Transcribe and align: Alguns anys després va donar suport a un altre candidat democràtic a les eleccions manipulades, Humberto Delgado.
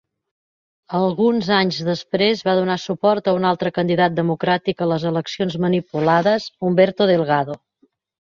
Alguns 0.99 1.49
anys 1.57 1.75
després 1.89 2.41
va 2.47 2.55
donar 2.59 2.77
suport 2.83 3.29
a 3.33 3.35
un 3.41 3.45
altre 3.51 3.73
candidat 3.75 4.15
democràtic 4.21 4.83
a 4.87 4.89
les 4.93 5.07
eleccions 5.11 5.59
manipulades, 5.67 6.49
Humberto 6.71 7.11
Delgado. 7.15 7.61